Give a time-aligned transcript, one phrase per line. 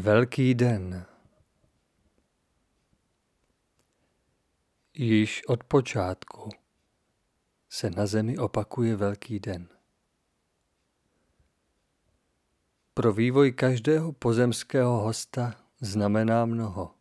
[0.00, 1.06] Velký den
[4.94, 6.48] Již od počátku
[7.68, 9.68] se na zemi opakuje Velký den.
[12.94, 16.94] Pro vývoj každého pozemského hosta znamená mnoho.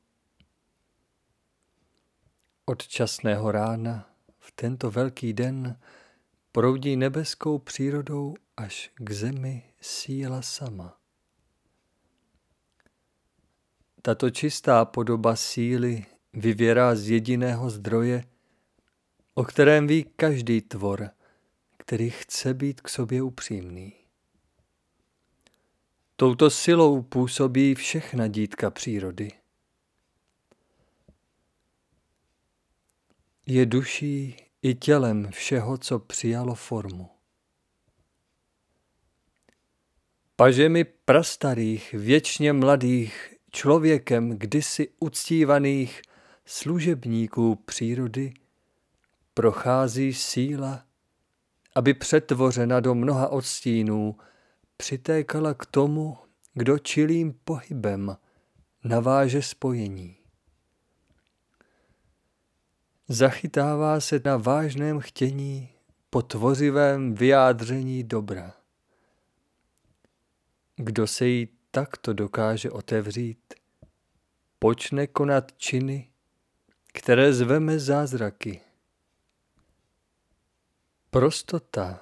[2.65, 5.79] Od časného rána v tento velký den
[6.51, 11.00] proudí nebeskou přírodou až k zemi síla sama.
[14.01, 18.23] Tato čistá podoba síly vyvěrá z jediného zdroje,
[19.33, 21.09] o kterém ví každý tvor,
[21.77, 23.93] který chce být k sobě upřímný.
[26.15, 29.31] Touto silou působí všechna dítka přírody.
[33.45, 37.09] Je duší i tělem všeho, co přijalo formu.
[40.35, 46.01] Pažemi prastarých, věčně mladých, člověkem kdysi uctívaných
[46.45, 48.33] služebníků přírody
[49.33, 50.85] prochází síla,
[51.75, 54.15] aby přetvořena do mnoha odstínů
[54.77, 56.17] přitékala k tomu,
[56.53, 58.17] kdo čilým pohybem
[58.83, 60.17] naváže spojení.
[63.07, 65.69] Zachytává se na vážném chtění
[66.09, 68.53] po tvořivém vyjádření dobra.
[70.75, 73.53] Kdo se jí takto dokáže otevřít,
[74.59, 76.09] počne konat činy,
[76.93, 78.61] které zveme zázraky.
[81.09, 81.99] Prostota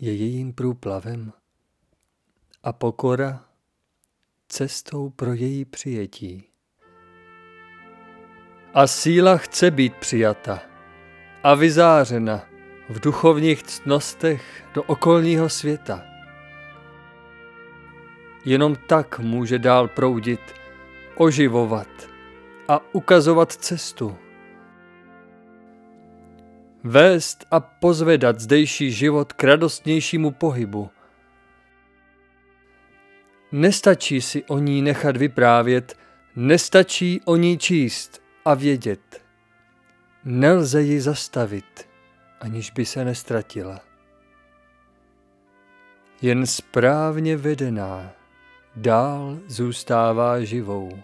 [0.00, 1.32] je jejím průplavem
[2.62, 3.44] a pokora
[4.48, 6.48] cestou pro její přijetí.
[8.74, 10.62] A síla chce být přijata
[11.42, 12.46] a vyzářena
[12.88, 16.11] v duchovních ctnostech do okolního světa.
[18.44, 20.40] Jenom tak může dál proudit,
[21.16, 21.88] oživovat
[22.68, 24.16] a ukazovat cestu.
[26.84, 30.90] Vést a pozvedat zdejší život k radostnějšímu pohybu.
[33.52, 35.98] Nestačí si o ní nechat vyprávět,
[36.36, 39.24] nestačí o ní číst a vědět.
[40.24, 41.88] Nelze ji zastavit,
[42.40, 43.80] aniž by se nestratila.
[46.22, 48.21] Jen správně vedená
[48.76, 51.02] dál zůstává živou.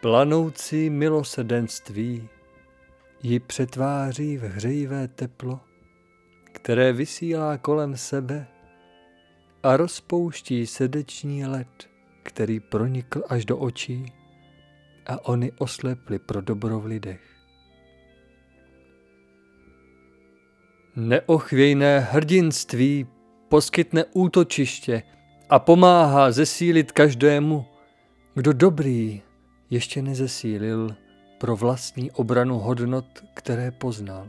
[0.00, 2.28] Planoucí milosedenství
[3.22, 5.60] ji přetváří v hřejivé teplo,
[6.52, 8.46] které vysílá kolem sebe
[9.62, 11.88] a rozpouští srdeční led,
[12.22, 14.06] který pronikl až do očí
[15.06, 17.20] a oni oslepli pro dobro v lidech.
[20.96, 23.06] Neochvějné hrdinství
[23.54, 25.02] poskytne útočiště
[25.48, 27.66] a pomáhá zesílit každému,
[28.34, 29.22] kdo dobrý
[29.70, 30.96] ještě nezesílil
[31.38, 33.04] pro vlastní obranu hodnot,
[33.34, 34.28] které poznal.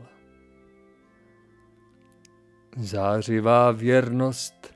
[2.77, 4.73] Zářivá věrnost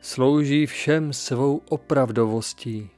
[0.00, 2.90] slouží všem svou opravdovostí.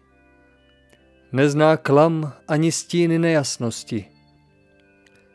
[1.32, 4.04] Nezná klam ani stíny nejasnosti.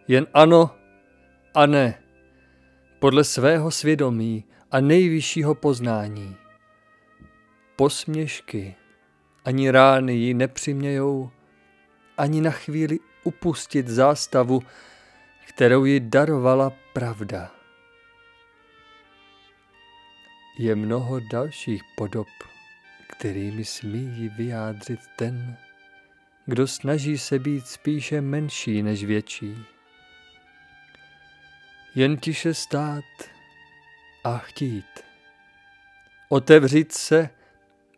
[0.08, 0.72] Jen ano
[1.54, 2.04] a ne,
[3.00, 6.36] podle svého svědomí a nejvyššího poznání.
[7.76, 8.76] Posměšky
[9.46, 11.32] ani rány ji nepřimějou
[12.18, 14.64] ani na chvíli upustit zástavu,
[15.48, 17.52] kterou ji darovala pravda.
[20.60, 22.28] Je mnoho dalších podob,
[23.08, 25.58] kterými smí ji vyjádřit ten,
[26.46, 29.66] kdo snaží se být spíše menší než větší.
[31.96, 33.33] Jen tiše stát
[34.24, 34.86] a chtít.
[36.30, 37.30] Otevřít se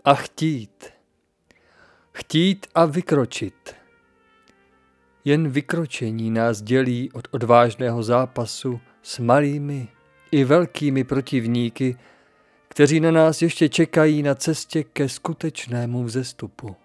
[0.06, 0.86] a chtít.
[2.13, 3.75] Chtít a vykročit.
[5.25, 9.88] Jen vykročení nás dělí od odvážného zápasu s malými
[10.31, 11.98] i velkými protivníky,
[12.68, 16.75] kteří na nás ještě čekají na cestě ke skutečnému vzestupu.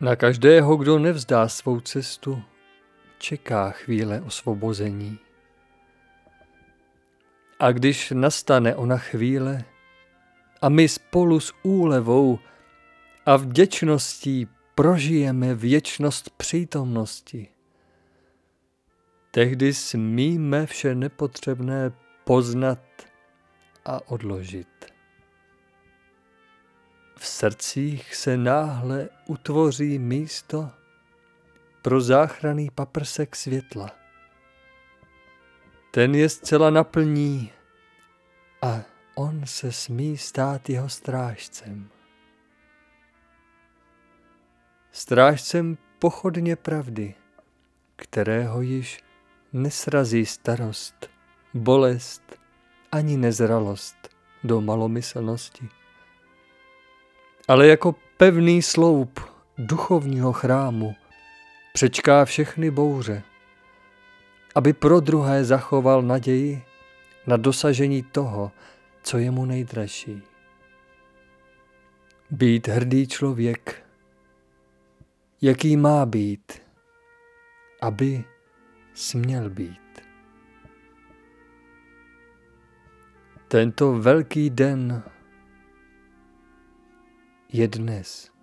[0.00, 2.42] Na každého, kdo nevzdá svou cestu,
[3.18, 5.18] čeká chvíle osvobození.
[7.58, 9.64] A když nastane ona chvíle
[10.62, 12.38] a my spolu s úlevou
[13.26, 17.48] a vděčností prožijeme věčnost přítomnosti,
[19.30, 21.92] tehdy smíme vše nepotřebné
[22.24, 22.78] poznat
[23.84, 24.92] a odložit.
[27.16, 30.70] V srdcích se náhle utvoří místo
[31.82, 33.90] pro záchranný paprsek světla.
[35.90, 37.52] Ten je zcela naplní
[38.62, 38.80] a
[39.14, 41.88] on se smí stát jeho strážcem.
[44.92, 47.14] Strážcem pochodně pravdy,
[47.96, 49.00] kterého již
[49.52, 51.10] nesrazí starost,
[51.54, 52.38] bolest
[52.92, 54.08] ani nezralost
[54.44, 55.68] do malomyslnosti.
[57.48, 59.20] Ale jako pevný sloup
[59.58, 60.94] duchovního chrámu
[61.72, 63.22] přečká všechny bouře,
[64.58, 66.62] aby pro druhé zachoval naději
[67.26, 68.52] na dosažení toho,
[69.02, 70.22] co je mu nejdražší.
[72.30, 73.86] Být hrdý člověk,
[75.42, 76.62] jaký má být,
[77.82, 78.24] aby
[78.94, 80.02] směl být.
[83.48, 85.02] Tento velký den
[87.52, 88.37] je dnes.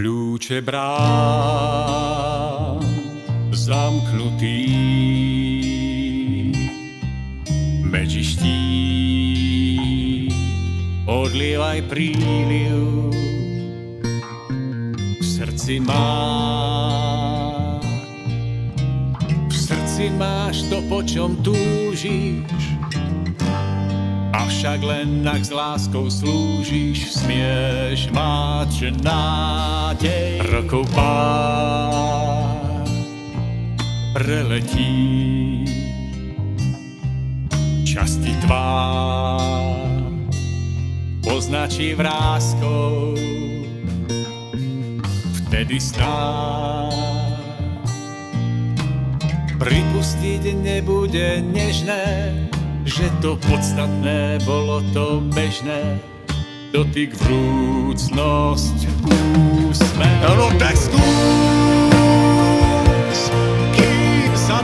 [0.00, 0.96] Kľúče brán
[3.52, 4.64] zamknutý.
[7.84, 10.32] Medzi štít
[11.04, 13.12] odlievaj príliv
[15.20, 16.08] v srdci má.
[19.52, 22.79] V srdci máš to, po čom túžiš
[24.60, 30.36] Avšak len ak s láskou slúžiš, smieš mať nádej.
[30.52, 32.84] Rokov pár
[34.12, 35.64] preletí,
[37.88, 39.96] časti tvár
[41.24, 43.16] poznačí vrázkou,
[45.40, 46.92] vtedy snáď
[49.56, 52.28] pripustiť nebude nežné,
[52.84, 56.00] že to podstatné bolo to bežné,
[56.72, 60.20] dotyk vrúcnosť, úsmev.
[60.36, 61.00] No tak skús,
[63.76, 64.60] kým sa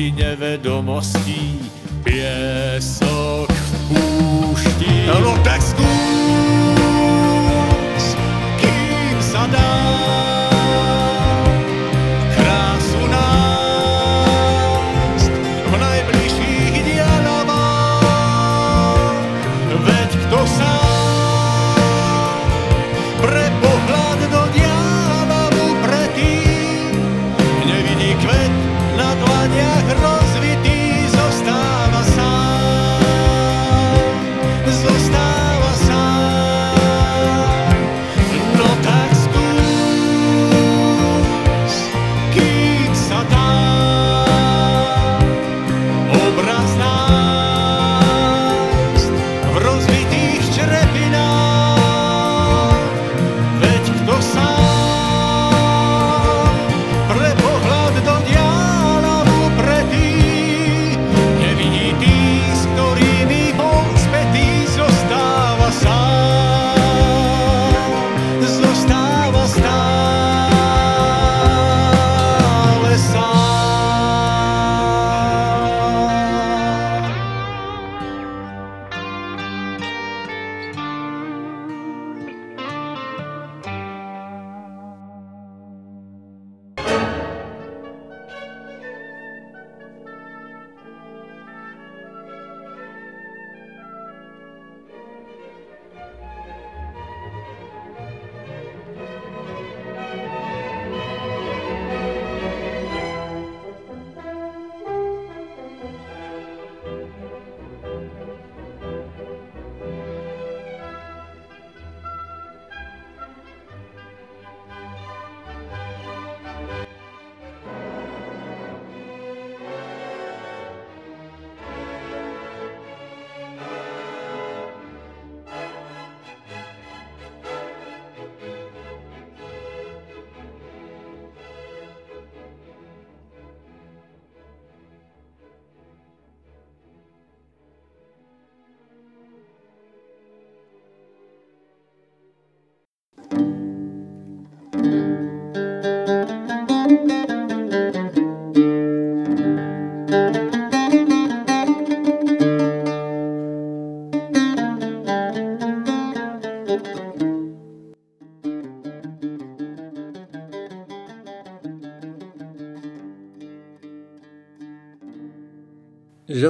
[0.00, 1.60] plášti nevedomostí,
[2.04, 3.19] piesok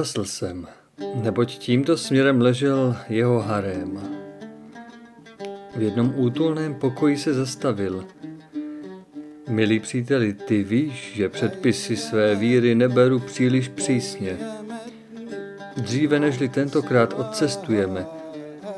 [0.01, 0.67] Žasl jsem,
[1.15, 4.01] neboť tímto směrem ležel jeho harém.
[5.75, 8.05] V jednom útulném pokoji se zastavil.
[9.49, 14.37] Milí příteli, ty víš, že předpisy své víry neberu příliš přísně.
[15.77, 18.05] Dříve nežli tentokrát odcestujeme,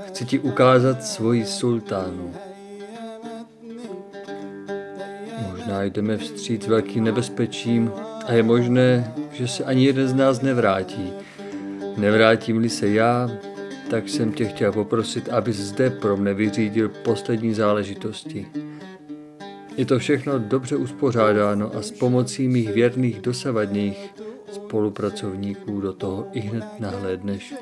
[0.08, 2.34] chci ti ukázat svoji sultánu.
[5.52, 7.92] Možná jdeme vstříc velkým nebezpečím
[8.28, 11.14] a je možné, že se ani jeden z nás nevrátí.
[11.98, 13.32] Nevrátím-li se já,
[13.90, 18.48] tak jsem tě chtěl poprosit, abys zde pro mne vyřídil poslední záležitosti.
[19.78, 24.14] Je to všechno dobře uspořádáno a s pomocí mých věrných dosavadních
[24.52, 27.54] spolupracovníků do toho i hned nahlédneš.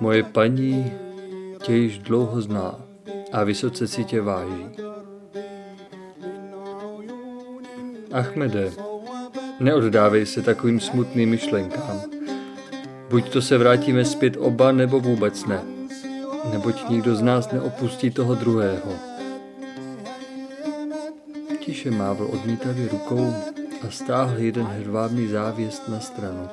[0.00, 0.92] Moje paní
[1.62, 2.80] tě již dlouho zná
[3.32, 4.66] a vysoce si tě váží.
[8.12, 8.87] Achmede,
[9.60, 12.00] neoddávej se takovým smutným myšlenkám.
[13.10, 15.62] Buď to se vrátíme zpět oba, nebo vůbec ne.
[16.52, 18.92] Neboť nikdo z nás neopustí toho druhého.
[21.60, 23.34] Tiše mávl odmítavě rukou
[23.88, 26.48] a stáhl jeden hedvábný závěst na stranu,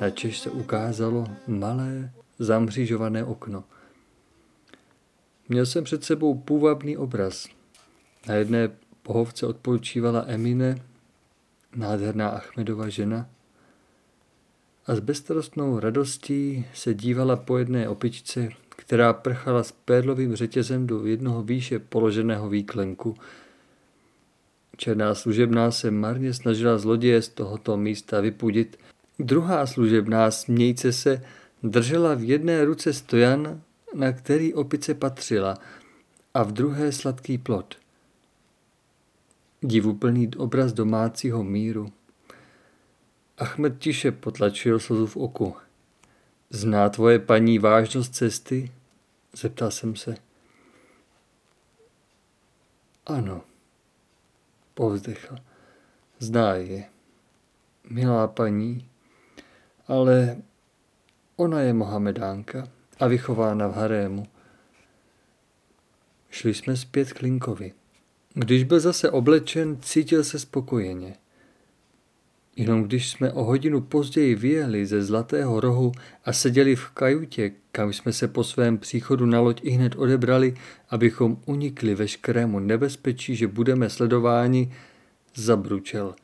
[0.00, 3.64] načež se ukázalo malé, zamřížované okno.
[5.48, 7.48] Měl jsem před sebou půvabný obraz.
[8.28, 8.70] Na jedné
[9.02, 10.80] pohovce odpočívala Emine,
[11.76, 13.28] nádherná Achmedova žena,
[14.88, 21.06] a s bezstarostnou radostí se dívala po jedné opičce, která prchala s pérdlovým řetězem do
[21.06, 23.16] jednoho výše položeného výklenku.
[24.76, 28.78] Černá služebná se marně snažila zloděje z tohoto místa vypudit.
[29.18, 31.22] Druhá služebná smějce se
[31.62, 33.60] držela v jedné ruce stojan,
[33.94, 35.58] na který opice patřila,
[36.34, 37.74] a v druhé sladký plod.
[39.62, 41.92] Divuplný obraz domácího míru.
[43.38, 45.56] Ahmed tiše potlačil slzu v oku.
[46.50, 48.72] Zná tvoje paní vážnost cesty?
[49.32, 50.14] Zeptal jsem se.
[53.06, 53.42] Ano,
[54.74, 55.36] povzdechl.
[56.18, 56.84] Zná je.
[57.90, 58.88] Milá paní,
[59.88, 60.42] ale
[61.36, 62.68] ona je Mohamedánka
[63.00, 64.26] a vychována v harému.
[66.30, 67.77] Šli jsme zpět k Linkovi.
[68.34, 71.14] Když byl zase oblečen, cítil se spokojeně.
[72.56, 75.92] Jenom když jsme o hodinu později vyjeli ze Zlatého rohu
[76.24, 80.54] a seděli v kajutě, kam jsme se po svém příchodu na loď i hned odebrali,
[80.90, 84.72] abychom unikli veškerému nebezpečí, že budeme sledováni,
[85.34, 86.14] zabručel.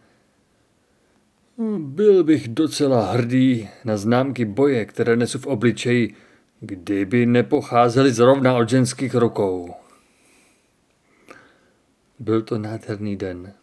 [1.79, 6.15] Byl bych docela hrdý na známky boje, které nesu v obličeji,
[6.61, 9.84] kdyby nepocházely zrovna od ženských rukou.
[12.19, 13.55] Byl to nádherný den.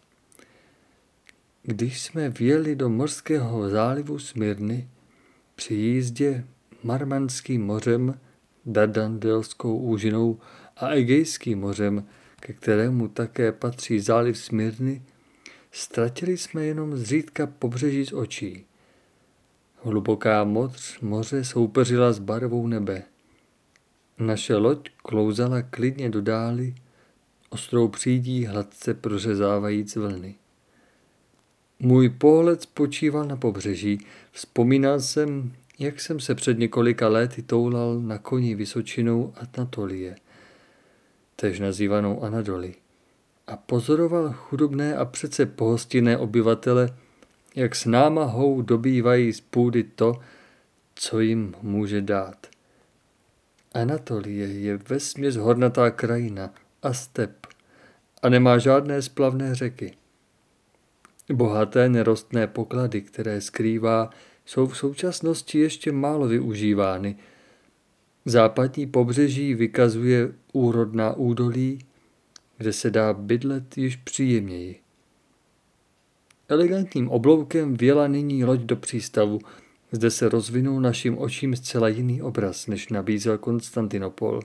[1.62, 4.88] Když jsme vjeli do mořského zálivu Smyrny,
[5.54, 6.44] při jízdě
[6.82, 8.20] Marmanským mořem,
[8.66, 10.40] Dardandelskou úžinou
[10.76, 12.06] a Egejským mořem,
[12.40, 15.02] ke kterému také patří záliv Smyrny,
[15.70, 18.66] ztratili jsme jenom zřídka pobřeží z očí.
[19.82, 23.02] Hluboká moc moře soupeřila s barvou nebe.
[24.18, 26.74] Naše loď klouzala klidně do dály,
[27.52, 30.34] ostrou přídí hladce prořezávajíc vlny.
[31.78, 34.06] Můj pohled spočíval na pobřeží.
[34.32, 40.16] Vzpomínal jsem, jak jsem se před několika lety toulal na koni Vysočinou Anatolie,
[41.36, 42.74] tež nazývanou Anadoli,
[43.46, 46.96] a pozoroval chudobné a přece pohostinné obyvatele,
[47.54, 50.20] jak s námahou dobývají z půdy to,
[50.94, 52.46] co jim může dát.
[53.74, 56.50] Anatolie je vesměs hornatá krajina
[56.82, 57.46] a step
[58.22, 59.92] a nemá žádné splavné řeky.
[61.32, 64.10] Bohaté nerostné poklady, které skrývá,
[64.46, 67.16] jsou v současnosti ještě málo využívány.
[68.24, 71.78] Západní pobřeží vykazuje úrodná údolí,
[72.58, 74.80] kde se dá bydlet již příjemněji.
[76.48, 79.38] Elegantním obloukem věla nyní loď do přístavu,
[79.92, 84.40] zde se rozvinul našim očím zcela jiný obraz, než nabízel Konstantinopol.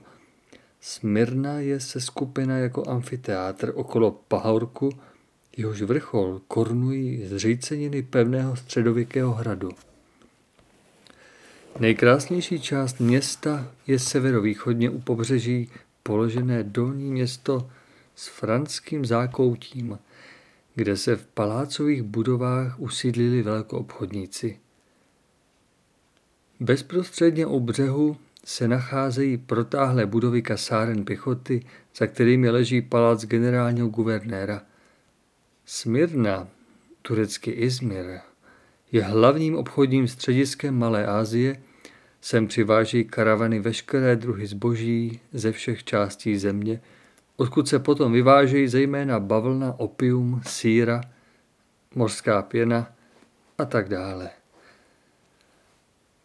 [0.80, 4.90] Smyrna je se skupina jako amfiteátr okolo pahorku,
[5.56, 9.70] jehož vrchol korunují zříceniny pevného středověkého hradu.
[11.80, 15.70] Nejkrásnější část města je severovýchodně u pobřeží
[16.02, 17.70] položené dolní město
[18.14, 19.98] s franským zákoutím,
[20.74, 24.58] kde se v palácových budovách usídlili velkoobchodníci.
[26.60, 28.16] Bezprostředně u břehu
[28.48, 31.64] se nacházejí protáhlé budovy kasáren pěchoty,
[31.96, 34.62] za kterými leží palác generálního guvernéra–
[35.70, 36.48] Smyrna,
[37.02, 38.20] turecky Izmir,
[38.92, 41.62] je hlavním obchodním střediskem Malé Asie,
[42.20, 46.80] sem přiváží karavany veškeré druhy zboží ze všech částí země,
[47.36, 51.00] odkud se potom vyvážejí zejména bavlna, opium, síra,
[51.94, 52.92] mořská pěna
[53.58, 54.30] a tak dále.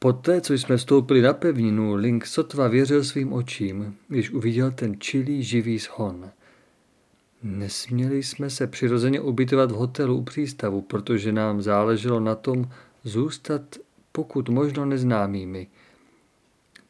[0.03, 5.43] Poté, co jsme vstoupili na pevninu, Link sotva věřil svým očím, když uviděl ten čilý
[5.43, 6.29] živý shon–
[7.43, 12.69] Nesměli jsme se přirozeně ubytovat v hotelu u přístavu, protože nám záleželo na tom
[13.03, 13.61] zůstat
[14.11, 15.67] pokud možno neznámými.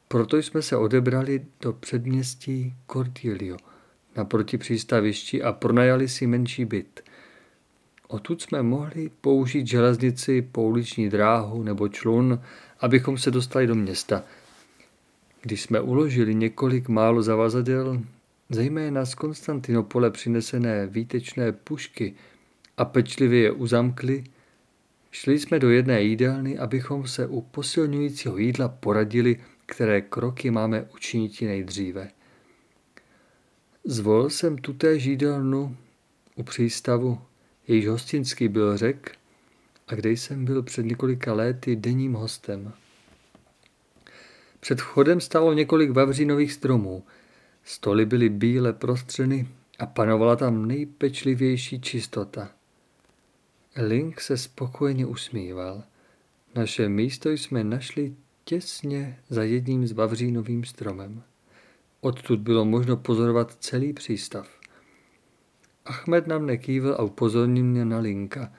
[0.07, 3.57] Proto jsme se odebrali do předměstí Cortilio
[4.15, 7.01] naproti přístavišti a pronajali si menší byt.
[8.07, 12.39] Odtud jsme mohli použít železnici, pouliční dráhu nebo člun,
[12.83, 14.23] abychom se dostali do města.
[15.41, 18.01] Když jsme uložili několik málo zavazadel,
[18.49, 22.15] zejména z Konstantinopole přinesené výtečné pušky
[22.77, 24.23] a pečlivě je uzamkli,
[25.11, 31.41] šli jsme do jedné jídelny, abychom se u posilňujícího jídla poradili, které kroky máme učinit
[31.41, 32.09] nejdříve.
[33.83, 35.77] Zvolil jsem tuté jídelnu
[36.35, 37.21] u přístavu,
[37.67, 39.17] jejíž hostinský byl řek
[39.87, 42.73] a kde jsem byl před několika léty denním hostem.
[44.59, 47.03] Před vchodem stálo několik vavřínových stromů–
[47.63, 49.47] Stoly byly bíle prostřeny
[49.79, 52.49] a panovala tam nejpečlivější čistota.
[53.75, 55.83] Link se spokojeně usmíval.
[56.55, 58.15] Naše místo jsme našli
[58.45, 61.23] těsně za jedním z vavřínovým stromem.
[62.01, 64.49] Odtud bylo možno pozorovat celý přístav.
[65.85, 68.51] Ahmed nám nekývil a upozornil mě na Linka,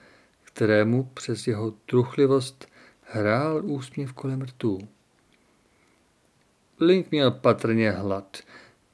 [0.55, 2.69] kterému přes jeho truchlivost
[3.03, 4.79] hrál úsměv kolem rtů.
[6.81, 8.39] Link měl patrně hlad–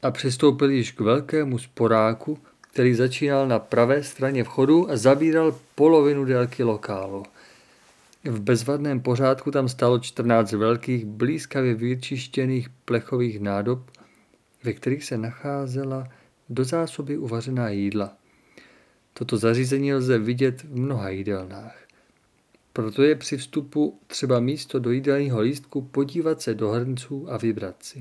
[0.02, 6.24] a přistoupil již k velkému sporáku, který začínal na pravé straně vchodu a zabíral polovinu
[6.24, 7.22] délky lokálu.
[8.24, 13.90] V bezvadném pořádku tam stalo 14 velkých, blízkavě vyčištěných plechových nádob,
[14.64, 16.08] ve kterých se nacházela
[16.48, 18.12] do zásoby uvařená jídla.
[19.20, 21.76] Toto zařízení lze vidět v mnoha jídelnách.
[22.72, 27.76] Proto je při vstupu třeba místo do jídelního lístku podívat se do hrnců a vybrat
[27.82, 28.00] si.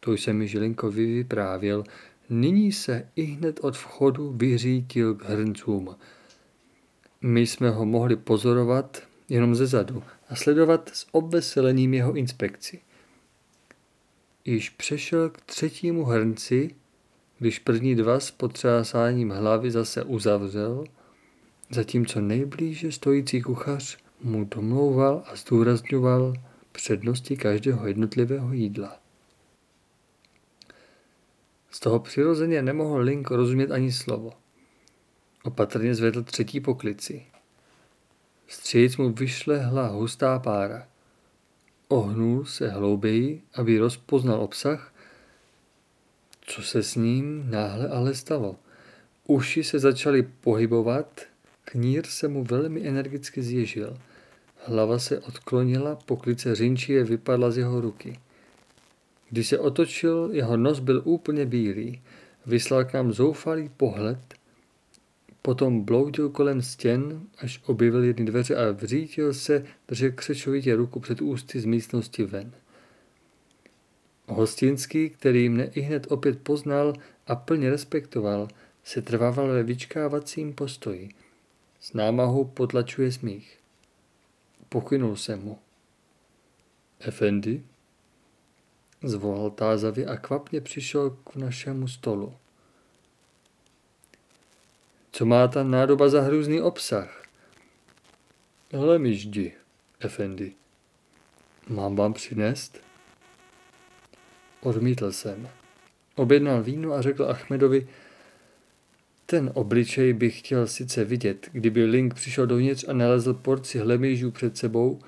[0.00, 1.84] To jsem mi Žilinkovi vyprávěl.
[2.30, 5.96] Nyní se i hned od vchodu vyřítil k hrncům.
[7.20, 12.80] My jsme ho mohli pozorovat jenom ze zadu a sledovat s obveselením jeho inspekci.
[14.44, 16.74] Již přešel k třetímu hrnci,
[17.38, 20.84] když první dva s potřásáním hlavy zase uzavřel,
[21.70, 26.34] zatímco nejblíže stojící kuchař mu domlouval a zdůrazňoval
[26.72, 29.00] přednosti každého jednotlivého jídla.
[31.70, 34.32] Z toho přirozeně nemohl Link rozumět ani slovo.
[35.44, 37.26] Opatrně zvedl třetí poklici.
[38.46, 40.88] Stříc mu vyšlehla hustá pára.
[41.88, 44.94] Ohnul se hlouběji, aby rozpoznal obsah,
[46.48, 48.56] co se s ním náhle ale stalo.
[49.26, 51.20] Uši se začaly pohybovat,
[51.64, 53.96] knír se mu velmi energicky zježil.
[54.64, 58.18] Hlava se odklonila, poklice řinčie vypadla z jeho ruky.
[59.30, 62.02] Když se otočil, jeho nos byl úplně bílý.
[62.46, 64.18] Vyslal k nám zoufalý pohled,
[65.42, 71.20] potom bloudil kolem stěn, až objevil jedny dveře a vřítil se, držel křečovitě ruku před
[71.22, 72.52] ústy z místnosti ven.
[74.28, 76.92] Hostinský, který mne i hned opět poznal
[77.26, 78.48] a plně respektoval,
[78.84, 81.08] se trvával ve vyčkávacím postoji.
[81.80, 83.58] S námahou potlačuje smích.
[84.68, 85.58] Pokynul jsem mu.
[87.00, 87.62] Efendi,
[89.02, 92.34] zvolal tázavě a kvapně přišel k našemu stolu.
[95.12, 97.22] Co má ta nádoba za hrůzný obsah?
[98.72, 99.54] Hele mi ždi,
[100.00, 100.54] Efendi.
[101.68, 102.87] Mám vám přinést?
[104.60, 105.48] Odmítl jsem.
[106.16, 107.86] Objednal víno a řekl Achmedovi,
[109.26, 114.56] ten obličej bych chtěl sice vidět, kdyby Link přišel dovnitř a nalezl porci hlemýžů před
[114.56, 115.00] sebou,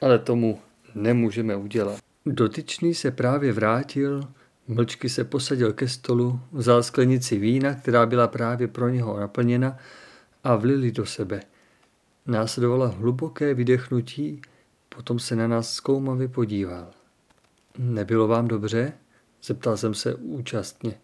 [0.00, 0.60] ale tomu
[0.94, 1.98] nemůžeme udělat.
[2.26, 4.20] Dotyčný se právě vrátil,
[4.68, 9.78] mlčky se posadil ke stolu, vzal sklenici vína, která byla právě pro něho naplněna
[10.44, 11.40] a vlili do sebe.
[12.26, 14.42] Následovalo hluboké vydechnutí,
[14.88, 17.01] potom se na nás zkoumavě podíval.
[17.78, 18.92] Nebylo vám dobře?
[19.42, 21.00] Zeptal jsem se účastně.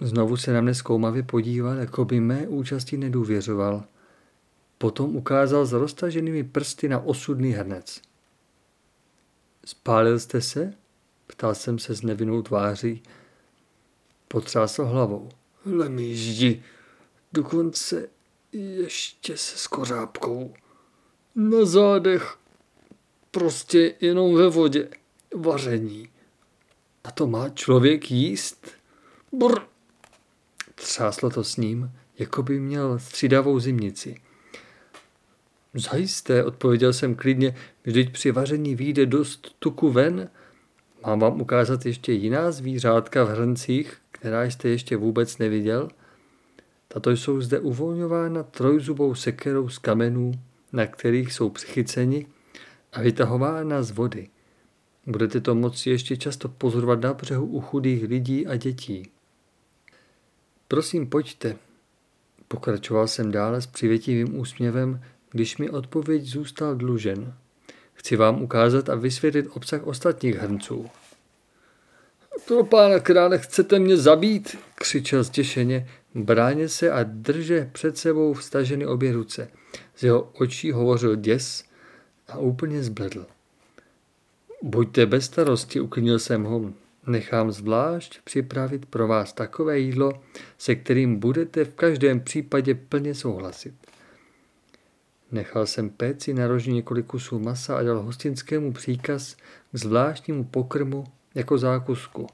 [0.00, 3.84] Znovu se na mne zkoumavě podíval, jako by mé účasti nedůvěřoval.
[4.78, 8.02] Potom ukázal s roztaženými prsty na osudný hrnec.
[9.64, 10.74] Spálil jste se?
[11.26, 13.02] Ptal jsem se s nevinnou tváří.
[14.28, 15.28] Potřásl hlavou.
[15.66, 16.62] Lemíždi,
[17.32, 18.08] dokonce
[18.52, 20.54] ještě se skořápkou.
[21.34, 22.36] Na zádech,
[23.30, 24.88] prostě jenom ve vodě
[25.36, 26.08] vaření.
[27.04, 28.66] A to má člověk jíst?
[29.32, 29.60] Brr.
[30.74, 34.16] Třáslo to s ním, jako by měl střídavou zimnici.
[35.74, 40.28] Zajisté, odpověděl jsem klidně, vždyť při vaření vyjde dost tuku ven.
[41.06, 45.88] Mám vám ukázat ještě jiná zvířátka v hrncích, která jste ještě vůbec neviděl?
[46.88, 50.32] Tato jsou zde uvolňována trojzubou sekerou z kamenů,
[50.72, 52.26] na kterých jsou přichyceni
[52.92, 54.28] a vytahována z vody.
[55.06, 59.10] Budete to moci ještě často pozorovat na břehu u chudých lidí a dětí.
[60.68, 61.56] Prosím, pojďte.
[62.48, 67.34] Pokračoval jsem dále s přivětivým úsměvem, když mi odpověď zůstal dlužen.
[67.94, 70.86] Chci vám ukázat a vysvětlit obsah ostatních hrnců.
[72.46, 78.86] Pro pána krále chcete mě zabít, křičel stěšeně, bráně se a drže před sebou vstaženy
[78.86, 79.50] obě ruce.
[79.96, 81.64] Z jeho očí hovořil děs
[82.28, 83.26] a úplně zbledl.
[84.62, 86.72] Buďte bez starosti, uklidnil jsem ho.
[87.06, 90.12] Nechám zvlášť připravit pro vás takové jídlo,
[90.58, 93.74] se kterým budete v každém případě plně souhlasit.
[95.32, 99.36] Nechal jsem péci na roží několik kusů masa a dal hostinskému příkaz
[99.72, 102.26] k zvláštnímu pokrmu jako zákusku,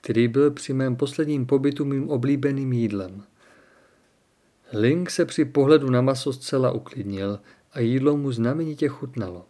[0.00, 3.22] který byl při mém posledním pobytu mým oblíbeným jídlem.
[4.72, 7.40] Link se při pohledu na maso zcela uklidnil
[7.72, 9.46] a jídlo mu znamenitě chutnalo.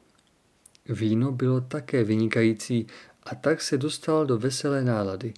[0.88, 2.86] Víno bylo také vynikající
[3.22, 5.34] a tak se dostal do veselé nálady.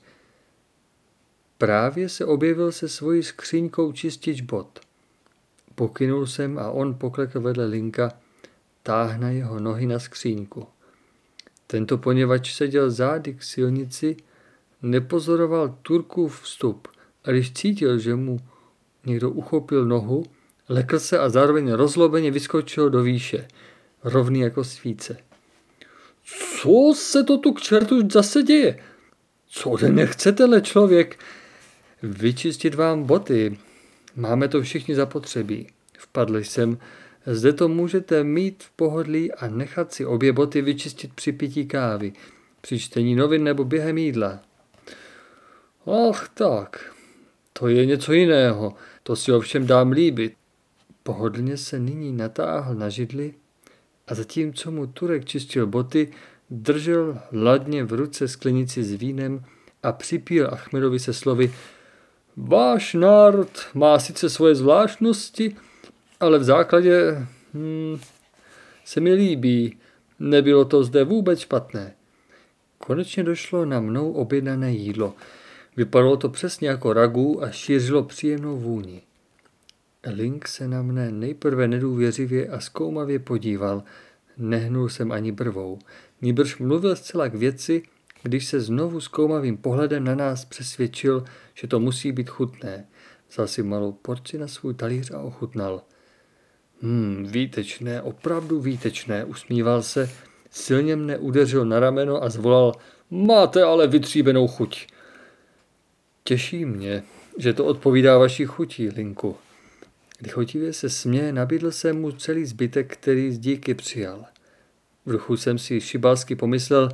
[1.59, 4.81] Právě se objevil se svojí skříňkou čistič bod.
[5.75, 8.13] Pokynul jsem a on poklekl vedle Linka,
[8.83, 10.67] táhna jeho nohy na skříňku.
[11.67, 14.17] Tento poněvač seděl zády k silnici,
[14.83, 16.89] nepozoroval Turkův vstup
[17.25, 18.41] a když cítil, že mu
[19.07, 20.25] někdo uchopil nohu,
[20.69, 23.49] Lekl se a zároveň rozlobeně vyskočil do výše,
[24.05, 25.26] rovný jako svíce.
[26.27, 28.79] Co se to tu k čertu zase děje?
[29.49, 31.19] Co ode mě chcete, člověk?
[32.03, 33.59] Vyčistit vám boty.
[34.17, 35.67] Máme to všichni zapotřebí.
[35.99, 36.79] Vpadl jsem.
[37.27, 42.13] Zde to můžete mít v pohodlí a nechat si obě boty vyčistit při pití kávy,
[42.61, 44.43] při čtení novin nebo během jídla.
[46.11, 46.95] Ach tak,
[47.53, 50.35] to je něco jiného, to si ovšem dám líbit.
[51.03, 53.35] Pohodlně se nyní natáhl na židli
[54.07, 56.13] a zatímco mu Turek čistil boty,
[56.51, 59.45] držel ladně v ruce sklenici s vínem
[59.83, 61.53] a připíl Achmedovi se slovy
[62.37, 65.57] Váš národ má sice svoje zvláštnosti,
[66.21, 68.01] ale v základě hmm,
[68.85, 69.77] se mi líbí.
[70.19, 71.95] Nebylo to zde vůbec špatné.
[72.79, 75.15] Konečně došlo na mnou objednané jídlo.
[75.77, 79.03] Vypadalo to přesně jako ragu a šířilo příjemnou vůni.
[80.11, 83.83] Link se na mne nejprve nedůvěřivě a zkoumavě podíval.
[84.39, 85.79] Nehnul jsem ani brvou.
[86.23, 87.83] Nýbrž mluvil zcela k věci,
[88.23, 92.87] když se znovu zkoumavým pohledem na nás přesvědčil, že to musí být chutné.
[93.31, 95.83] Vzal si malou porci na svůj talíř a ochutnal.
[96.83, 100.11] Hmm, výtečné, opravdu výtečné, usmíval se,
[100.51, 102.73] silně mne udeřil na rameno a zvolal,
[103.11, 104.87] máte ale vytříbenou chuť.
[106.25, 107.03] Těší mě,
[107.39, 109.37] že to odpovídá vaší chutí, Linku.
[110.23, 114.25] Lichotivě se směje, nabídl jsem mu celý zbytek, který z díky přijal.
[115.07, 116.89] V duchu jsem si šibalsky pomyslel,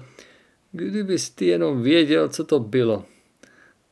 [0.73, 3.05] kdybys ty jenom věděl, co to bylo,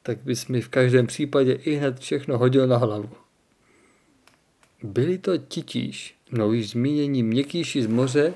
[0.03, 3.11] tak bys mi v každém případě i hned všechno hodil na hlavu.
[4.83, 8.35] Byli to titíž, mnou již zmínění měkkýši z moře,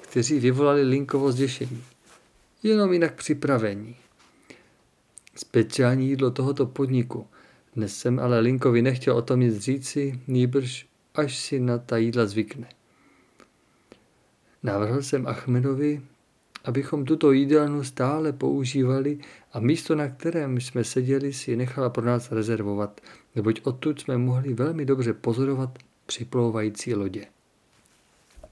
[0.00, 1.84] kteří vyvolali Linkovo zděšení.
[2.62, 3.96] Jenom jinak připravení.
[5.36, 7.26] Speciální jídlo tohoto podniku.
[7.76, 12.26] Dnes jsem ale Linkovi nechtěl o tom nic říci, nýbrž až si na ta jídla
[12.26, 12.68] zvykne.
[14.62, 16.02] Navrhl jsem Achmedovi,
[16.64, 19.18] abychom tuto jídelnu stále používali
[19.52, 23.00] a místo, na kterém jsme seděli, si nechala pro nás rezervovat,
[23.34, 27.26] neboť odtud jsme mohli velmi dobře pozorovat připlouvající lodě.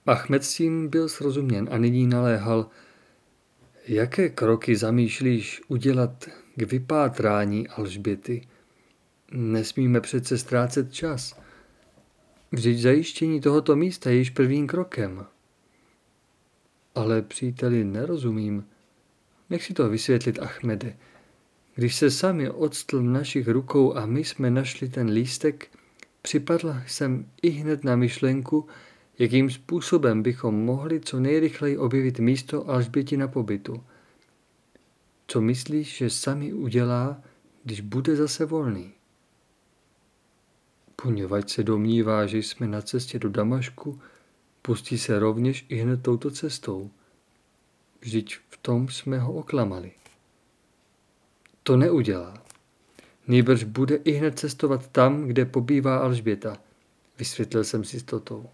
[0.07, 2.67] Achmed s tím byl srozuměn a nyní naléhal,
[3.89, 8.43] jaké kroky zamýšlíš udělat k vypátrání Alžběty.
[9.35, 11.41] Nesmíme přece ztrácet čas.
[12.53, 15.27] Vždyť zajištění tohoto místa je již prvním krokem.
[16.95, 18.65] Ale příteli nerozumím.
[19.51, 20.97] Nech si to vysvětlit, Achmede.
[21.75, 25.69] Když se sami odstl v našich rukou a my jsme našli ten lístek,
[26.23, 28.67] připadla jsem i hned na myšlenku,
[29.19, 33.85] jakým způsobem bychom mohli co nejrychleji objevit místo Alžběti na pobytu.
[35.27, 37.23] Co myslíš, že sami udělá,
[37.65, 38.93] když bude zase volný?
[41.03, 44.01] Poněvadž se domnívá, že jsme na cestě do Damašku,
[44.63, 46.91] pustí se rovněž i hned touto cestou.
[48.01, 49.93] Vždyť v tom jsme ho oklamali.
[51.63, 52.35] To neudělá.
[53.29, 56.59] Nýbrž bude i hned cestovat tam, kde pobývá Alžběta,
[57.19, 58.51] vysvětlil jsem si s totou.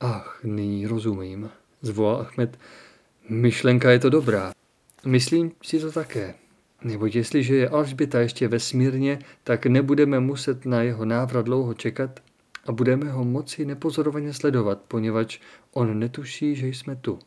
[0.00, 1.50] Ach, nyní rozumím,
[1.82, 2.58] zvolal Ahmed.
[3.28, 4.52] Myšlenka je to dobrá.
[5.04, 6.41] Myslím si to také.
[6.84, 12.20] Neboť jestliže je Alžběta ještě vesmírně, tak nebudeme muset na jeho návrat dlouho čekat
[12.66, 15.38] a budeme ho moci nepozorovaně sledovat, poněvadž
[15.72, 17.18] on netuší, že jsme tu.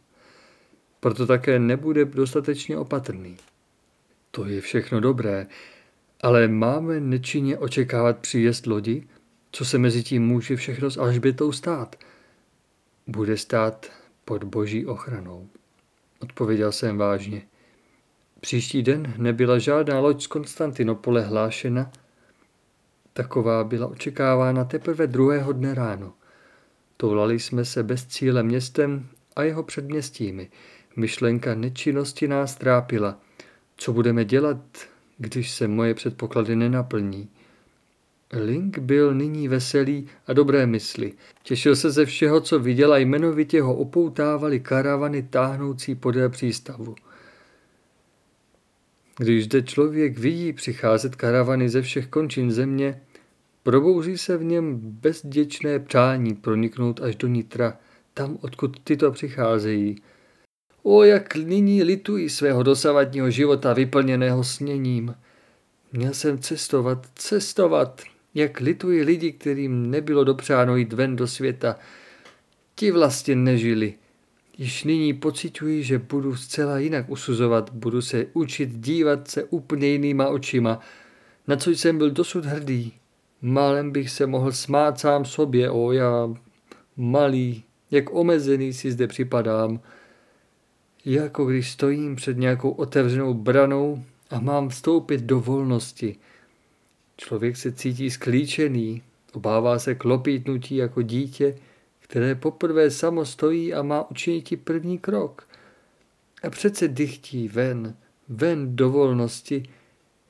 [1.00, 3.38] Proto také nebude dostatečně opatrný.
[4.32, 5.48] To je všechno dobré,
[6.22, 9.08] ale máme nečinně očekávat příjezd lodi?
[9.52, 11.96] Co se mezi tím může všechno s Alžbětou stát?
[13.08, 13.92] Bude stát
[14.26, 15.48] pod boží ochranou.
[16.20, 17.42] Odpověděl jsem vážně.
[18.46, 21.92] Příští den nebyla žádná loď z Konstantinopole hlášena,
[23.14, 26.14] taková byla očekávána teprve druhého dne ráno.
[26.98, 30.50] Toulali jsme se bez cíle městem a jeho předměstími.
[30.96, 33.20] Myšlenka nečinnosti nás trápila.
[33.78, 34.58] Co budeme dělat,
[35.18, 37.30] když se moje předpoklady nenaplní?
[38.34, 41.14] Link byl nyní veselý a dobré mysli.
[41.44, 46.96] Těšil se ze všeho, co viděl a jmenovitě ho opoutávali karavany táhnoucí podél přístavu.
[49.18, 53.02] Když zde člověk vidí přicházet karavany ze všech končin země,
[53.64, 57.78] probouzí se v něm bezděčné přání proniknout až do nitra,
[58.14, 60.02] tam, odkud tyto přicházejí.
[60.84, 65.16] O, jak nyní litují svého dosavadního života vyplněného sněním.
[65.94, 68.02] Měl jsem cestovat, cestovat,
[68.34, 71.80] jak litují lidi, kterým nebylo dopřáno jít ven do světa.
[72.76, 73.94] Ti vlastně nežili.
[74.58, 80.28] Již nyní pocituji, že budu zcela jinak usuzovat, budu se učit dívat se úplně jinýma
[80.28, 80.80] očima,
[81.48, 82.94] na co jsem byl dosud hrdý.
[83.42, 86.30] Málem bych se mohl smát sám sobě, o já
[86.98, 89.80] malý, jak omezený si zde připadám.
[91.06, 96.16] Jako když stojím před nějakou otevřenou branou a mám vstoupit do volnosti.
[97.18, 99.02] Člověk se cítí sklíčený,
[99.34, 101.56] obává se klopítnutí jako dítě,
[102.08, 105.48] které poprvé samo stojí a má učinit první krok.
[106.44, 107.96] A přece dychtí ven,
[108.30, 109.70] ven do volnosti,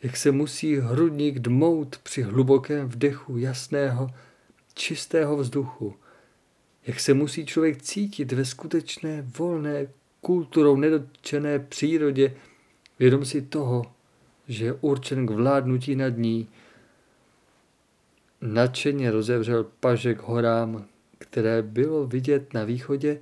[0.03, 4.09] jak se musí hrudník dmout při hlubokém vdechu jasného,
[4.73, 5.95] čistého vzduchu,
[6.87, 9.87] jak se musí člověk cítit ve skutečné, volné,
[10.21, 12.35] kulturou nedotčené přírodě,
[12.99, 13.83] vědom si toho,
[14.47, 16.47] že je určen k vládnutí nad ní.
[18.41, 20.85] Nadšeně rozevřel pažek horám,
[21.17, 23.19] které bylo vidět na východě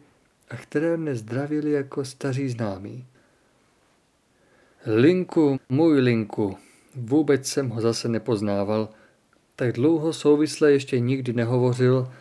[0.49, 3.05] a které mne zdravili jako staří známí.
[4.85, 6.57] Linku, můj Linku,
[6.95, 8.89] vůbec jsem ho zase nepoznával,
[9.55, 12.11] tak dlouho souvisle ještě nikdy nehovořil,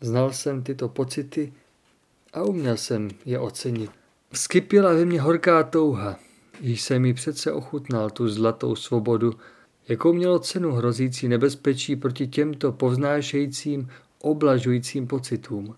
[0.00, 1.52] znal jsem tyto pocity
[2.32, 3.90] a uměl jsem je ocenit.
[4.32, 6.18] Skypila ve mně horká touha,
[6.60, 9.32] již jsem mi přece ochutnal tu zlatou svobodu,
[9.88, 13.88] jakou mělo cenu hrozící nebezpečí proti těmto povznášejícím,
[14.24, 15.76] oblažujícím pocitům.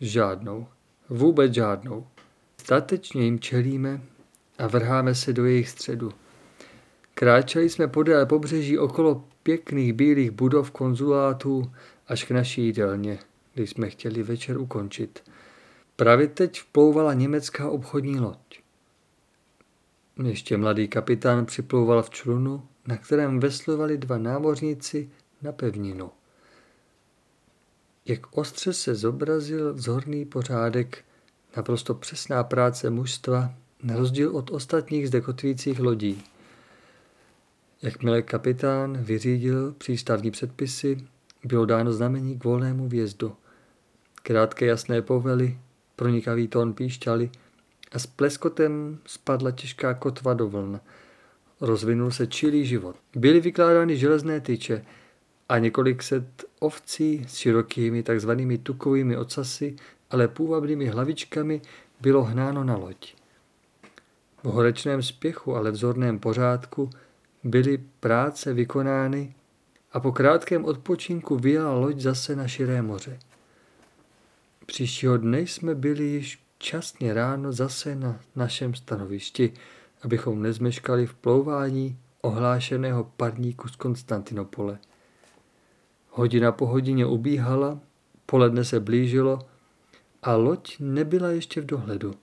[0.00, 0.66] Žádnou,
[1.08, 2.06] vůbec žádnou.
[2.56, 4.00] Statečně jim čelíme
[4.58, 6.12] a vrháme se do jejich středu.
[7.14, 11.72] Kráčeli jsme podél pobřeží okolo pěkných bílých budov konzulátů
[12.08, 13.18] až k naší jídelně,
[13.54, 15.22] když jsme chtěli večer ukončit.
[15.96, 18.60] Právě teď vplouvala německá obchodní loď.
[20.24, 25.10] Ještě mladý kapitán připlouval v člunu, na kterém veslovali dva námořníci
[25.42, 26.10] na pevninu.
[28.06, 31.04] Jak ostře se zobrazil vzorný pořádek,
[31.56, 36.22] naprosto přesná práce mužstva, na rozdíl od ostatních zde kotvících lodí.
[37.82, 40.96] Jakmile kapitán vyřídil přístavní předpisy,
[41.44, 43.36] bylo dáno znamení k volnému vjezdu.
[44.22, 45.58] Krátké jasné povely,
[45.96, 47.30] pronikavý tón píšťaly
[47.92, 50.80] a s pleskotem spadla těžká kotva do vln.
[51.60, 52.96] Rozvinul se čilý život.
[53.16, 54.84] Byly vykládány železné tyče
[55.50, 59.76] a několik set ovcí s širokými takzvanými tukovými ocasy,
[60.10, 61.60] ale půvabnými hlavičkami
[62.00, 63.14] bylo hnáno na loď.
[64.42, 66.90] V horečném spěchu, ale vzorném pořádku
[67.44, 69.34] byly práce vykonány
[69.92, 73.18] a po krátkém odpočinku vyjela loď zase na širé moře.
[74.66, 79.52] Příštího dne jsme byli již časně ráno zase na našem stanovišti,
[80.02, 84.78] abychom nezmeškali v plouvání ohlášeného parníku z Konstantinopole.
[86.10, 87.80] Hodina po hodině ubíhala,
[88.26, 89.38] poledne se blížilo
[90.22, 92.14] a loď nebyla ještě v dohledu.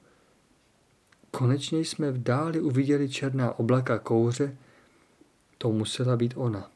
[1.31, 4.57] Konečně jsme v dáli uviděli černá oblaka kouře,
[5.57, 6.71] to musela být ona.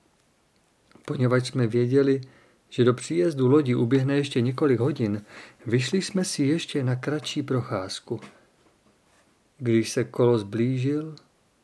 [1.05, 2.21] Poněvadž jsme věděli,
[2.69, 5.21] že do příjezdu lodi uběhne ještě několik hodin,
[5.65, 8.19] vyšli jsme si ještě na kratší procházku.
[9.57, 11.15] Když se kolo zblížil,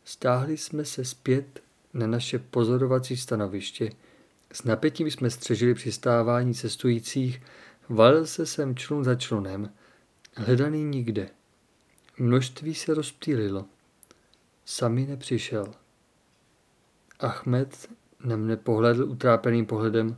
[0.03, 1.62] stáhli jsme se zpět
[1.93, 3.89] na naše pozorovací stanoviště.
[4.53, 7.41] S napětím jsme střežili přistávání cestujících,
[7.89, 9.73] valil se sem člun za člunem,
[10.36, 11.29] hledaný nikde.
[12.17, 13.65] Množství se rozptýlilo.
[14.65, 15.73] Sami nepřišel.
[17.19, 17.89] Ahmed
[18.23, 20.17] na mne pohledl utrápeným pohledem.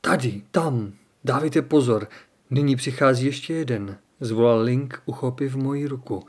[0.00, 0.92] Tady, tam,
[1.24, 2.08] dávejte pozor,
[2.50, 6.26] nyní přichází ještě jeden, zvolal Link, uchopiv moji ruku.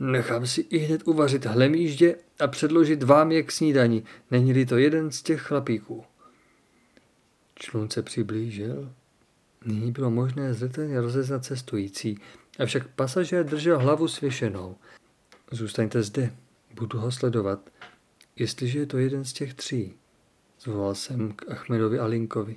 [0.00, 5.10] Nechám si i hned uvařit hlemíždě a předložit vám je k snídani, není-li to jeden
[5.10, 6.04] z těch chlapíků.
[7.54, 8.92] Člun se přiblížil.
[9.64, 12.18] Nyní bylo možné zřetelně rozeznat cestující,
[12.58, 14.76] avšak pasažér držel hlavu svěšenou.
[15.50, 16.32] Zůstaňte zde,
[16.74, 17.70] budu ho sledovat,
[18.36, 19.94] jestliže je to jeden z těch tří.
[20.60, 22.56] Zvolal jsem k Achmedovi a Linkovi.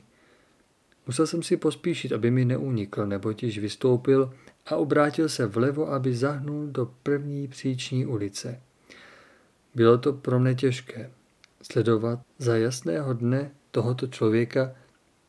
[1.07, 4.33] Musel jsem si pospíšit, aby mi neunikl, nebo již vystoupil
[4.65, 8.61] a obrátil se vlevo, aby zahnul do první příční ulice.
[9.77, 11.11] Bylo to pro mne těžké
[11.61, 14.75] sledovat za jasného dne tohoto člověka,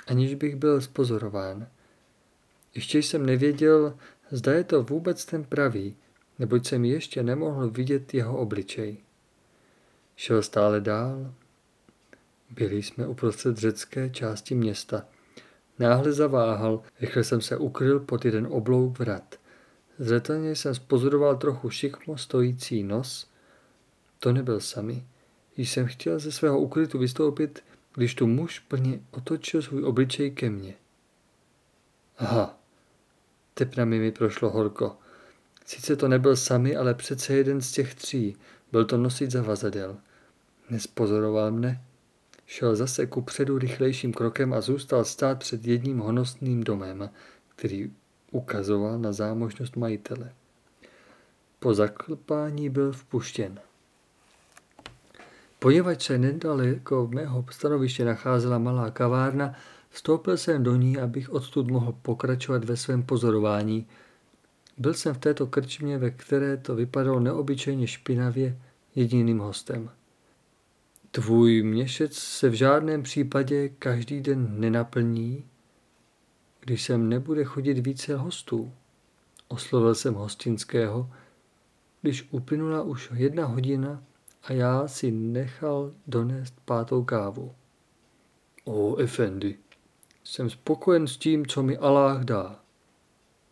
[0.07, 1.67] aniž bych byl spozorován.
[2.75, 3.95] Ještě jsem nevěděl,
[4.31, 5.97] zda je to vůbec ten pravý,
[6.39, 8.97] neboť jsem ještě nemohl vidět jeho obličej.
[10.17, 11.35] Šel stále dál.
[12.51, 15.05] Byli jsme uprostřed řecké části města–
[15.79, 19.37] Náhle zaváhal, rychle jsem se ukryl pod jeden oblouk vrat.
[19.99, 23.31] Zřetelně jsem spozoroval trochu šikmo stojící nos.
[24.19, 25.07] To nebyl sami.
[25.57, 27.65] Již jsem chtěl ze svého ukrytu vystoupit,
[27.95, 30.75] když tu muž plně otočil svůj obličej ke mně.
[32.19, 32.59] Aha,
[33.55, 34.97] tepnami mi prošlo horko.
[35.67, 38.37] Sice to nebyl sami, ale přece jeden z těch tří.
[38.73, 39.97] Byl to nosič zavazadel.
[40.71, 41.85] Nespozoroval mne.
[42.47, 47.11] Šel zase ku předu rychlejším krokem a zůstal stát před jedním honosným domem,
[47.49, 47.93] který
[48.31, 50.33] ukazoval na zámožnost majitele.
[51.59, 53.61] Po zaklpání byl vpuštěn.
[55.59, 59.55] Poněvadž se nedaleko mého stanoviště nacházela malá kavárna,
[59.91, 63.87] vstoupil jsem do ní, abych odtud mohl pokračovat ve svém pozorování.
[64.79, 68.59] Byl jsem v této krčmě, ve které to vypadalo neobyčejně špinavě,
[68.95, 69.91] jediným hostem.
[71.11, 75.45] Tvůj měšec se v žádném případě každý den nenaplní,
[76.61, 78.73] když sem nebude chodit více hostů.
[79.49, 81.11] Oslovil jsem hostinského,
[82.03, 84.03] když uplynula už jedna hodina
[84.49, 87.55] a já si nechal donést pátou kávu.
[88.65, 89.59] O, Efendi,
[90.25, 92.61] jsem spokojen s tím, co mi Allah dá.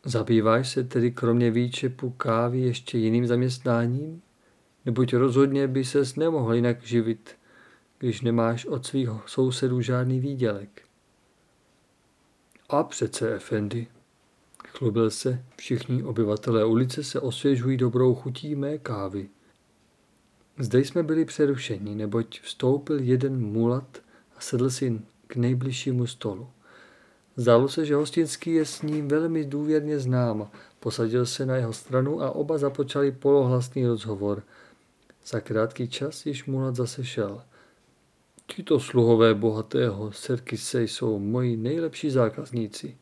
[0.04, 4.22] Zabýváš se tedy kromě výčepu kávy ještě jiným zaměstnáním?
[4.84, 7.36] Neboť rozhodně by ses nemohl jinak živit,
[7.98, 10.82] když nemáš od svých sousedů žádný výdělek.
[12.68, 13.86] A přece, Efendi,
[14.68, 19.28] chlubil se, všichni obyvatelé ulice se osvěžují dobrou chutí mé kávy.
[20.58, 23.98] Zde jsme byli přerušeni, neboť vstoupil jeden mulat
[24.36, 26.48] a sedl si k nejbližšímu stolu.
[27.36, 30.50] Zdálo se, že hostinský je s ním velmi důvěrně znám.
[30.80, 34.42] Posadil se na jeho stranu a oba započali polohlasný rozhovor.
[35.26, 37.42] Za krátký čas již mulat zase šel.
[38.46, 42.96] Tito sluhové bohatého Serkise jsou moji nejlepší zákazníci,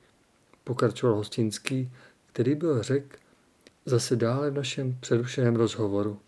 [0.64, 1.92] pokračoval hostinský,
[2.32, 3.18] který byl řek
[3.86, 6.18] zase dále v našem přerušeném rozhovoru.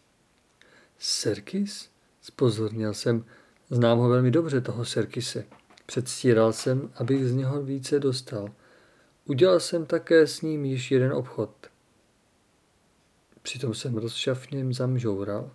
[0.98, 1.90] Serkis?
[2.22, 3.24] Spozornil jsem,
[3.70, 5.44] znám ho velmi dobře, toho Serkise.
[5.86, 8.48] Předstíral jsem, abych z něho více dostal.
[9.24, 11.50] Udělal jsem také s ním již jeden obchod.
[13.42, 15.50] Přitom jsem rozšafněm zamžoural.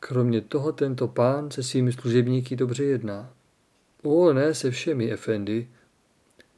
[0.00, 3.32] Kromě toho tento pán se svými služebníky dobře jedná.
[4.02, 5.68] O, ne se všemi, Efendi.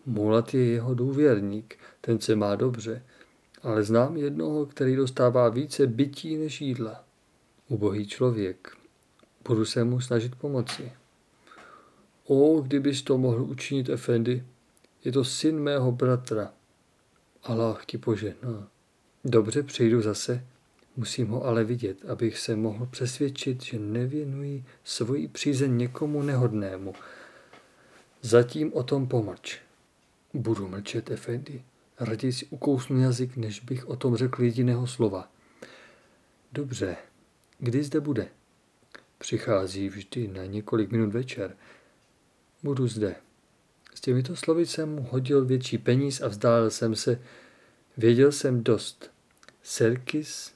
[0.07, 3.03] Mulat je jeho důvěrník, ten se má dobře,
[3.62, 7.05] ale znám jednoho, který dostává více bytí než jídla.
[7.69, 8.77] Ubohý člověk.
[9.49, 10.93] Budu se mu snažit pomoci.
[12.27, 14.45] O, kdybys to mohl učinit, Efendi.
[15.05, 16.53] Je to syn mého bratra.
[17.43, 18.69] Allah ti požehná.
[19.25, 20.45] Dobře, přijdu zase.
[20.97, 26.95] Musím ho ale vidět, abych se mohl přesvědčit, že nevěnuji svoji přízeň někomu nehodnému.
[28.23, 29.59] Zatím o tom pomlč.
[30.35, 31.64] Budu mlčet, Efendi.
[32.01, 35.31] Raději si ukousnu jazyk, než bych o tom řekl jediného slova.
[36.53, 36.97] Dobře,
[37.59, 38.28] kdy zde bude?
[39.18, 41.57] Přichází vždy na několik minut večer.
[42.62, 43.16] Budu zde.
[43.94, 47.20] S těmito slovy jsem mu hodil větší peníz a vzdálil jsem se.
[47.96, 49.11] Věděl jsem dost.
[49.62, 50.52] Serkis,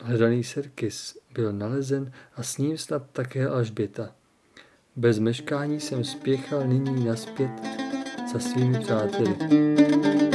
[0.00, 4.14] hledaný Serkis, byl nalezen a s ním snad také Alžběta.
[4.96, 7.50] Bez meškání jsem spěchal nyní naspět
[8.32, 10.29] za svými přáteli.